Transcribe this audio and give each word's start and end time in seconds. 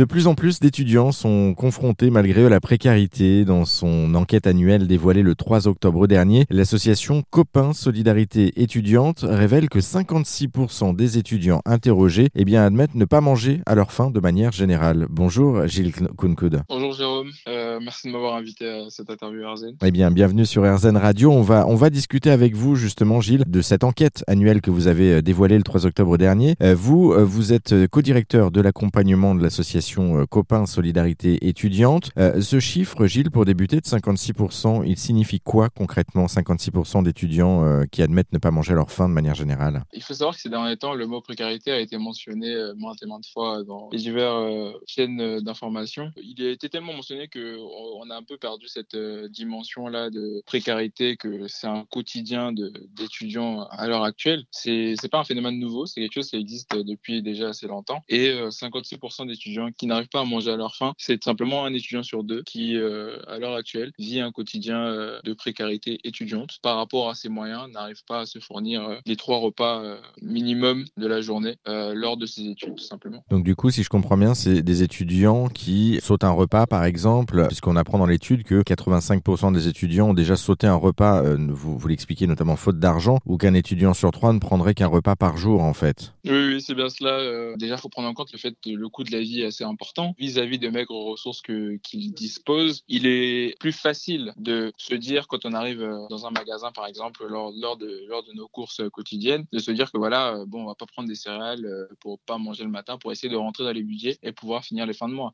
De 0.00 0.06
plus 0.06 0.26
en 0.28 0.34
plus 0.34 0.60
d'étudiants 0.60 1.12
sont 1.12 1.52
confrontés 1.52 2.08
malgré 2.08 2.40
eux 2.40 2.46
à 2.46 2.48
la 2.48 2.58
précarité. 2.58 3.44
Dans 3.44 3.66
son 3.66 4.14
enquête 4.14 4.46
annuelle 4.46 4.86
dévoilée 4.86 5.20
le 5.20 5.34
3 5.34 5.68
octobre 5.68 6.06
dernier, 6.06 6.46
l'association 6.48 7.22
Copains 7.28 7.74
Solidarité 7.74 8.62
étudiante 8.62 9.26
révèle 9.28 9.68
que 9.68 9.78
56% 9.78 10.96
des 10.96 11.18
étudiants 11.18 11.60
interrogés 11.66 12.30
eh 12.34 12.46
bien, 12.46 12.64
admettent 12.64 12.94
ne 12.94 13.04
pas 13.04 13.20
manger 13.20 13.60
à 13.66 13.74
leur 13.74 13.92
faim 13.92 14.10
de 14.10 14.20
manière 14.20 14.52
générale. 14.52 15.06
Bonjour 15.10 15.66
Gilles 15.66 15.92
Kunkud. 15.92 16.62
Bonjour 16.70 16.94
Jérôme, 16.94 17.28
euh, 17.48 17.59
merci 17.80 18.06
de 18.06 18.12
m'avoir 18.12 18.34
invité 18.34 18.68
à 18.68 18.90
cette 18.90 19.10
interview 19.10 19.42
RZN. 19.50 19.76
Eh 19.84 19.90
bien, 19.90 20.10
bienvenue 20.10 20.46
sur 20.46 20.62
RZN 20.62 20.96
Radio. 20.96 21.30
On 21.32 21.42
va, 21.42 21.66
on 21.66 21.74
va 21.74 21.90
discuter 21.90 22.30
avec 22.30 22.54
vous 22.54 22.76
justement 22.76 23.20
Gilles 23.20 23.44
de 23.46 23.60
cette 23.62 23.84
enquête 23.84 24.24
annuelle 24.26 24.60
que 24.60 24.70
vous 24.70 24.86
avez 24.86 25.14
euh, 25.14 25.22
dévoilée 25.22 25.56
le 25.56 25.62
3 25.62 25.86
octobre 25.86 26.18
dernier. 26.18 26.54
Euh, 26.62 26.74
vous, 26.74 27.12
vous 27.26 27.52
êtes 27.52 27.86
co-directeur 27.88 28.50
de 28.50 28.60
l'accompagnement 28.60 29.34
de 29.34 29.42
l'association 29.42 30.26
Copains 30.26 30.66
Solidarité 30.66 31.48
étudiante. 31.48 32.10
ce 32.16 32.60
chiffre, 32.60 33.06
Gilles, 33.06 33.30
pour 33.30 33.44
débuter 33.44 33.76
de 33.80 33.86
56%, 33.86 34.82
il 34.86 34.96
signifie 34.96 35.40
quoi 35.40 35.68
concrètement 35.68 36.26
56% 36.26 37.02
d'étudiants 37.02 37.84
qui 37.90 38.02
admettent 38.02 38.32
ne 38.32 38.38
pas 38.38 38.50
manger 38.50 38.72
à 38.72 38.76
leur 38.76 38.90
faim 38.90 39.08
de 39.08 39.14
manière 39.14 39.34
générale? 39.34 39.84
Il 39.92 40.02
faut 40.02 40.14
savoir 40.14 40.34
que 40.34 40.40
ces 40.40 40.48
derniers 40.48 40.76
temps, 40.76 40.94
le 40.94 41.06
mot 41.06 41.20
précarité 41.20 41.72
a 41.72 41.80
été 41.80 41.98
mentionné 41.98 42.54
maintes 42.76 43.02
et 43.02 43.06
maintes 43.06 43.26
fois 43.32 43.62
dans 43.64 43.88
les 43.92 43.98
diverses 43.98 44.74
chaînes 44.86 45.40
d'information. 45.40 46.10
Il 46.16 46.44
a 46.44 46.50
été 46.50 46.68
tellement 46.68 46.92
mentionné 46.92 47.28
qu'on 47.70 48.10
a 48.10 48.16
un 48.16 48.22
peu 48.22 48.36
perdu 48.36 48.66
cette 48.68 48.96
dimension-là 48.96 50.10
de 50.10 50.42
précarité, 50.46 51.16
que 51.16 51.48
c'est 51.48 51.66
un 51.66 51.84
quotidien 51.90 52.52
d'étudiants 52.52 53.64
à 53.70 53.86
l'heure 53.86 54.04
actuelle. 54.04 54.44
C'est 54.50 54.96
pas 55.10 55.20
un 55.20 55.24
phénomène 55.24 55.58
nouveau, 55.58 55.86
c'est 55.86 56.00
quelque 56.00 56.14
chose 56.14 56.30
qui 56.30 56.36
existe 56.36 56.76
depuis 56.76 57.22
déjà 57.22 57.48
assez 57.48 57.66
longtemps. 57.66 58.02
Et 58.08 58.32
56% 58.32 59.26
d'étudiants 59.26 59.70
qui 59.76 59.86
n'arrivent 59.86 60.08
pas 60.08 60.20
à 60.20 60.24
manger 60.24 60.50
à 60.50 60.56
leur 60.56 60.74
faim, 60.76 60.92
c'est 60.98 61.22
simplement 61.22 61.64
un 61.64 61.72
étudiant 61.72 62.02
sur 62.02 62.24
deux 62.24 62.42
qui, 62.42 62.76
à 62.76 63.38
l'heure 63.38 63.54
actuelle, 63.54 63.92
vit 63.98 64.20
un 64.20 64.32
quotidien 64.32 65.20
de 65.24 65.32
précarité 65.32 66.00
étudiante 66.04 66.58
par 66.62 66.76
rapport 66.76 67.08
à 67.08 67.14
ses 67.14 67.28
moyens, 67.28 67.68
n'arrive 67.72 68.04
pas 68.06 68.20
à 68.20 68.26
se 68.26 68.38
fournir 68.38 69.00
les 69.06 69.16
trois 69.16 69.38
repas 69.38 69.98
minimum 70.22 70.84
de 70.96 71.06
la 71.06 71.20
journée 71.20 71.56
lors 71.66 72.16
de 72.16 72.26
ses 72.26 72.46
études, 72.48 72.76
tout 72.76 72.84
simplement. 72.84 73.24
Donc 73.30 73.44
du 73.44 73.54
coup, 73.54 73.70
si 73.70 73.82
je 73.82 73.88
comprends 73.88 74.16
bien, 74.16 74.34
c'est 74.34 74.62
des 74.62 74.82
étudiants 74.82 75.48
qui 75.48 75.98
sautent 76.02 76.24
un 76.24 76.30
repas, 76.30 76.66
par 76.66 76.84
exemple, 76.84 77.48
puisqu'on 77.50 77.74
apprend 77.74 77.98
dans 77.98 78.06
l'étude 78.06 78.44
que 78.44 78.62
85% 78.62 79.52
des 79.52 79.66
étudiants 79.66 80.10
ont 80.10 80.14
déjà 80.14 80.36
sauté 80.36 80.68
un 80.68 80.76
repas, 80.76 81.24
euh, 81.24 81.36
vous, 81.50 81.76
vous 81.76 81.88
l'expliquez 81.88 82.28
notamment 82.28 82.54
faute 82.54 82.78
d'argent, 82.78 83.18
ou 83.26 83.38
qu'un 83.38 83.54
étudiant 83.54 83.92
sur 83.92 84.12
trois 84.12 84.32
ne 84.32 84.38
prendrait 84.38 84.72
qu'un 84.72 84.86
repas 84.86 85.16
par 85.16 85.36
jour, 85.36 85.60
en 85.60 85.74
fait. 85.74 86.14
Oui, 86.24 86.30
oui 86.30 86.62
c'est 86.62 86.76
bien 86.76 86.88
cela. 86.88 87.10
Euh, 87.10 87.56
déjà, 87.56 87.74
il 87.74 87.80
faut 87.80 87.88
prendre 87.88 88.06
en 88.06 88.14
compte 88.14 88.32
le 88.32 88.38
fait 88.38 88.54
que 88.64 88.70
le 88.70 88.88
coût 88.88 89.02
de 89.02 89.10
la 89.10 89.18
vie 89.18 89.40
est 89.40 89.46
assez 89.46 89.64
important 89.64 90.14
vis-à-vis 90.16 90.60
de 90.60 90.68
maigres 90.68 90.94
ressources 90.94 91.42
qu'ils 91.42 92.14
disposent. 92.14 92.84
Il 92.86 93.08
est 93.08 93.58
plus 93.58 93.72
facile 93.72 94.32
de 94.36 94.72
se 94.78 94.94
dire, 94.94 95.26
quand 95.26 95.44
on 95.44 95.52
arrive 95.52 95.82
euh, 95.82 96.06
dans 96.08 96.26
un 96.26 96.30
magasin, 96.30 96.70
par 96.70 96.86
exemple, 96.86 97.26
lors, 97.28 97.52
lors, 97.60 97.76
de, 97.76 98.04
lors 98.08 98.22
de 98.22 98.32
nos 98.32 98.46
courses 98.46 98.80
quotidiennes, 98.92 99.44
de 99.52 99.58
se 99.58 99.72
dire 99.72 99.90
que 99.90 99.98
voilà, 99.98 100.44
bon, 100.46 100.62
on 100.62 100.66
va 100.66 100.76
pas 100.76 100.86
prendre 100.86 101.08
des 101.08 101.16
céréales 101.16 101.66
pour 101.98 102.20
pas 102.20 102.38
manger 102.38 102.62
le 102.62 102.70
matin, 102.70 102.96
pour 102.96 103.10
essayer 103.10 103.28
de 103.28 103.36
rentrer 103.36 103.64
dans 103.64 103.72
les 103.72 103.82
budgets 103.82 104.18
et 104.22 104.30
pouvoir 104.30 104.64
finir 104.64 104.86
les 104.86 104.94
fins 104.94 105.08
de 105.08 105.14
mois. 105.14 105.32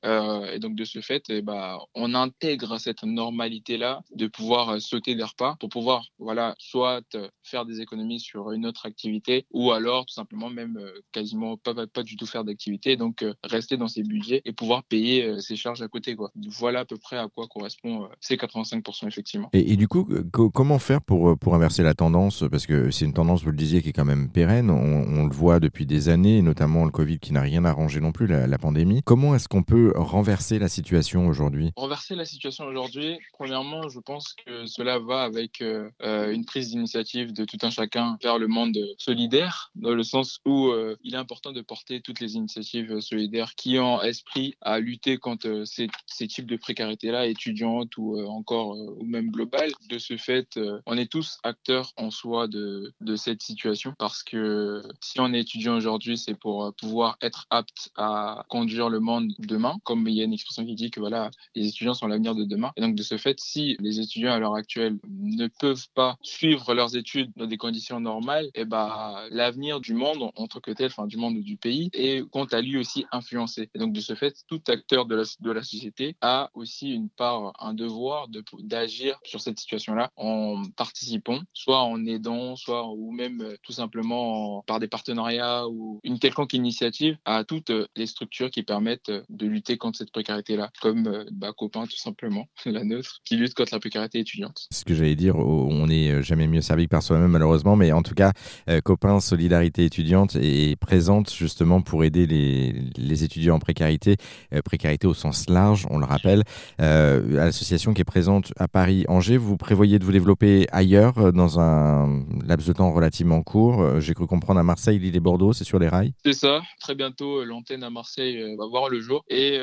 et 0.51 0.59
donc, 0.61 0.77
de 0.77 0.85
ce 0.87 1.03
fait, 1.03 1.25
eh 1.29 1.43
ben, 1.43 1.79
on 1.95 2.06
intègre 2.15 2.79
cette 2.79 3.03
normalité-là 3.03 4.03
de 4.15 4.27
pouvoir 4.27 4.81
sauter 4.81 5.15
des 5.15 5.23
repas 5.23 5.57
pour 5.61 5.69
pouvoir, 5.69 6.07
voilà, 6.19 6.55
soit 6.59 7.03
faire 7.43 7.65
des 7.65 7.81
économies 7.81 8.21
sur 8.21 8.53
une 8.53 8.67
autre 8.67 8.87
activité 8.87 9.47
ou 9.53 9.73
alors 9.73 10.07
tout 10.07 10.15
simplement 10.15 10.51
même 10.51 10.81
quasiment 11.13 11.57
pas, 11.57 11.75
pas, 11.87 12.03
du 12.03 12.17
tout 12.17 12.27
faire 12.27 12.45
d'activité, 12.45 12.97
donc 12.97 13.25
rester 13.45 13.77
dans 13.77 13.89
ses 13.89 14.03
budgets 14.03 14.43
et 14.45 14.53
pouvoir 14.53 14.85
payer 14.85 15.41
ses 15.41 15.57
charges 15.57 15.83
à 15.83 15.89
côté. 15.89 16.17
Quoi. 16.17 16.31
Voilà 16.59 16.81
à 16.81 16.85
peu 16.85 16.97
près 16.97 17.17
à 17.17 17.29
quoi 17.29 17.47
correspond 17.49 18.09
ces 18.21 18.37
85% 18.37 19.07
effectivement. 19.07 19.49
Et, 19.53 19.77
du 19.77 19.89
coup, 19.89 20.09
comment 20.33 20.79
faire 20.79 21.01
pour, 21.01 21.39
pour 21.39 21.55
inverser 21.55 21.83
la 21.83 21.95
tendance? 21.95 22.45
Parce 22.51 22.67
que 22.67 22.91
c'est 22.91 23.05
une 23.05 23.13
tendance, 23.13 23.43
vous 23.43 23.51
le 23.51 23.57
disiez, 23.57 23.83
qui 23.83 23.91
est 23.91 23.93
quand 23.93 24.05
même 24.05 24.31
pérenne. 24.31 24.71
On, 24.71 25.27
le 25.27 25.35
voit 25.35 25.61
depuis 25.61 25.87
des 25.87 26.09
années, 26.09 26.43
notamment 26.43 26.85
le 26.85 26.91
Covid 26.91 27.19
qui 27.19 27.33
n'a 27.33 27.41
rien 27.41 27.65
arrangé 27.65 28.01
non 28.01 28.13
plus, 28.13 28.27
la, 28.27 28.47
la 28.47 28.59
pandémie. 28.59 29.03
Comment 29.05 29.35
est-ce 29.35 29.49
qu'on 29.49 29.63
peut 29.63 29.93
renverser 29.97 30.59
la 30.59 30.69
situation 30.69 31.27
aujourd'hui? 31.27 31.73
Renverser 31.97 32.15
la 32.15 32.27
situation 32.27 32.67
aujourd'hui, 32.67 33.19
premièrement, 33.33 33.89
je 33.89 34.01
pense 34.01 34.35
que 34.35 34.67
cela 34.67 34.99
va 34.99 35.23
avec 35.23 35.63
euh, 35.63 35.89
euh, 36.03 36.31
une 36.31 36.45
prise 36.45 36.69
d'initiative 36.69 37.33
de 37.33 37.47
tout 37.47 37.57
un 37.63 37.71
chacun 37.71 38.19
vers 38.23 38.37
le 38.37 38.49
monde 38.49 38.77
solidaire, 38.99 39.71
dans 39.77 39.95
le 39.95 40.03
sens 40.03 40.41
où 40.45 40.67
euh, 40.67 40.99
il 41.03 41.15
est 41.15 41.17
important 41.17 41.53
de 41.53 41.63
porter 41.63 42.03
toutes 42.03 42.21
les 42.21 42.35
initiatives 42.35 43.01
solidaires 43.01 43.55
qui 43.55 43.79
ont 43.79 44.03
esprit 44.03 44.59
à 44.61 44.79
lutter 44.79 45.17
contre 45.17 45.63
ces, 45.65 45.89
types 46.29 46.45
de 46.45 46.57
précarité-là, 46.57 47.29
étudiantes 47.29 47.97
ou 47.97 48.21
encore 48.29 48.77
ou 48.77 49.05
même 49.07 49.31
globale. 49.31 49.71
De 49.89 49.97
ce 49.97 50.19
fait, 50.19 50.61
on 50.85 50.99
est 50.99 51.11
tous 51.11 51.39
acteurs 51.45 51.93
en 51.97 52.11
soi 52.11 52.47
de, 52.47 52.93
de 53.01 53.17
cette 53.17 53.43
situation 53.43 53.95
parce 53.99 54.23
que 54.23 54.83
si 55.01 55.19
on 55.19 55.33
est 55.33 55.41
étudiant 55.41 55.77
aujourd'hui, 55.77 56.19
c'est 56.19 56.39
pour 56.39 56.75
pouvoir 56.75 57.17
être 57.23 57.47
apte 57.49 57.91
à 57.97 58.45
conduire 58.51 58.91
le 58.91 59.01
monde 59.01 59.33
demain. 59.39 59.79
Comme 59.85 60.07
il 60.09 60.15
y 60.15 60.21
a 60.21 60.25
une 60.25 60.35
expression 60.35 60.67
qui 60.67 60.75
dit 60.75 60.91
que 60.91 61.01
voilà, 61.01 61.31
les 61.55 61.69
étudiants 61.69 61.86
sont 61.95 62.07
l'avenir 62.07 62.35
de 62.35 62.45
demain. 62.45 62.73
Et 62.77 62.81
donc, 62.81 62.95
de 62.95 63.03
ce 63.03 63.17
fait, 63.17 63.39
si 63.41 63.77
les 63.81 64.01
étudiants 64.01 64.33
à 64.33 64.39
l'heure 64.39 64.55
actuelle 64.55 64.99
ne 65.09 65.47
peuvent 65.47 65.87
pas 65.95 66.17
suivre 66.23 66.75
leurs 66.75 66.97
études 66.97 67.31
dans 67.37 67.47
des 67.47 67.57
conditions 67.57 68.01
normales, 68.01 68.47
et 68.55 68.61
eh 68.61 68.65
ben, 68.65 69.27
l'avenir 69.31 69.81
du 69.81 69.95
monde 69.95 70.31
en 70.35 70.47
tant 70.47 70.61
que 70.61 70.71
tel, 70.71 70.87
enfin, 70.87 71.07
du 71.07 71.17
monde 71.17 71.41
du 71.41 71.57
pays, 71.57 71.91
est 71.93 72.29
quant 72.31 72.45
à 72.45 72.61
lui 72.61 72.79
aussi 72.79 73.07
influencé. 73.13 73.71
Et 73.75 73.79
donc, 73.79 73.93
de 73.93 74.01
ce 74.01 74.15
fait, 74.15 74.35
tout 74.49 74.63
acteur 74.69 75.07
de 75.07 75.15
la, 75.15 75.23
de 75.41 75.61
société 75.61 76.17
a 76.21 76.51
aussi 76.55 76.91
une 76.91 77.09
part, 77.09 77.53
un 77.59 77.75
devoir 77.75 78.29
d'agir 78.61 79.19
sur 79.25 79.41
cette 79.41 79.59
situation-là 79.59 80.11
en 80.17 80.63
participant, 80.77 81.41
soit 81.53 81.83
en 81.83 82.05
aidant, 82.07 82.57
soit 82.57 82.89
ou 82.89 83.11
même 83.13 83.57
tout 83.63 83.73
simplement 83.73 84.63
par 84.67 84.81
des 84.81 84.89
partenariats 84.89 85.69
ou 85.69 86.01
une 86.05 86.19
quelconque 86.19 86.55
initiative 86.55 87.19
à 87.25 87.45
toutes 87.45 87.73
les 87.97 88.07
structures 88.07 88.51
qui 88.51 88.63
permettent 88.63 89.13
de 89.29 89.47
lutter 89.47 89.77
contre 89.77 89.99
cette 89.99 90.13
précarité-là, 90.13 90.71
comme 90.81 91.25
bah, 91.33 91.53
Tout 91.85 91.99
simplement, 91.99 92.49
la 92.65 92.85
nôtre, 92.85 93.21
qui 93.25 93.37
lutte 93.37 93.55
contre 93.55 93.75
la 93.75 93.81
précarité 93.81 94.19
étudiante. 94.21 94.67
Ce 94.73 94.85
que 94.85 94.95
j'allais 94.95 95.15
dire, 95.15 95.37
on 95.37 95.87
n'est 95.87 96.11
euh, 96.11 96.23
jamais 96.23 96.47
mieux 96.47 96.63
servi 96.63 96.85
que 96.85 96.91
par 96.91 97.03
soi-même 97.03 97.31
malheureusement, 97.31 97.77
mais 97.77 97.93
en 97.93 98.03
tout 98.03 98.15
cas, 98.15 98.33
euh, 98.71 98.81
Copain 98.81 99.21
Solidarité 99.21 99.85
étudiante 99.85 100.37
est 100.37 100.77
présente 100.77 101.33
justement 101.33 101.83
pour 101.83 102.05
aider 102.05 102.27
les, 102.27 102.73
les 102.97 103.25
étudiants 103.25 103.57
en 103.57 103.59
précarité, 103.59 104.17
euh, 104.55 104.63
précarité 104.63 105.07
au 105.07 105.15
sens 105.15 105.49
large, 105.49 105.87
on 105.91 105.99
le 105.99 106.07
rappelle. 106.07 106.43
L'association 106.79 107.93
qui 107.93 108.01
est 108.01 108.05
présente 108.05 108.53
à 108.57 108.69
Paris, 108.69 109.05
Angers, 109.09 109.37
vous 109.37 109.57
prévoyez 109.57 109.99
de 109.99 110.05
vous 110.05 110.13
développer 110.13 110.67
ailleurs 110.73 111.33
dans 111.33 111.61
un 111.61 112.25
laps 112.47 112.67
de 112.67 112.73
temps 112.73 112.93
relativement 112.93 113.43
court. 113.43 114.01
J'ai 114.01 114.15
cru 114.15 114.27
comprendre 114.27 114.61
à 114.61 114.63
Marseille, 114.63 114.99
Lille 114.99 115.17
et 115.17 115.21
Bordeaux, 115.21 115.53
c'est 115.53 115.65
sur 115.65 115.79
les 115.79 115.89
rails 115.89 116.13
C'est 116.25 116.33
ça. 116.33 116.63
Très 116.81 116.95
bientôt, 116.95 117.45
l'antenne 117.45 117.83
à 117.83 117.91
Marseille 117.91 118.57
va 118.57 118.67
voir 118.67 118.89
le 118.89 119.01
jour 119.01 119.25
et 119.29 119.59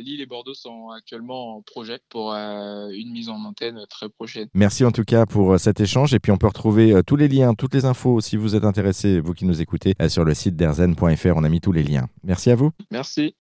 Lille 0.00 0.20
et 0.20 0.26
Bordeaux 0.26 0.54
sont 0.54 0.90
actuellement 0.90 1.55
en 1.56 1.62
projet 1.62 1.98
pour 2.10 2.32
euh, 2.32 2.88
une 2.90 3.10
mise 3.10 3.28
en 3.28 3.42
antenne 3.44 3.80
très 3.88 4.08
prochaine. 4.08 4.48
Merci 4.54 4.84
en 4.84 4.90
tout 4.90 5.04
cas 5.04 5.26
pour 5.26 5.54
euh, 5.54 5.58
cet 5.58 5.80
échange 5.80 6.14
et 6.14 6.18
puis 6.18 6.32
on 6.32 6.36
peut 6.36 6.46
retrouver 6.46 6.92
euh, 6.92 7.02
tous 7.02 7.16
les 7.16 7.28
liens, 7.28 7.54
toutes 7.54 7.74
les 7.74 7.84
infos 7.84 8.20
si 8.20 8.36
vous 8.36 8.54
êtes 8.54 8.64
intéressé, 8.64 9.20
vous 9.20 9.32
qui 9.32 9.46
nous 9.46 9.60
écoutez, 9.60 9.94
sur 10.08 10.24
le 10.24 10.34
site 10.34 10.56
d'erzen.fr. 10.56 11.32
On 11.34 11.44
a 11.44 11.48
mis 11.48 11.60
tous 11.60 11.72
les 11.72 11.82
liens. 11.82 12.08
Merci 12.22 12.50
à 12.50 12.54
vous. 12.54 12.70
Merci. 12.90 13.34